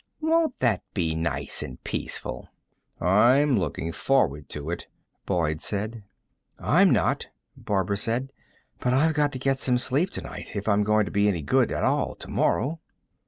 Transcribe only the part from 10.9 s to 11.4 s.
to be